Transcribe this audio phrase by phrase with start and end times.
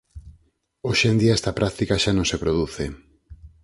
[0.87, 2.85] Hoxe en día esta práctica xa non se produce.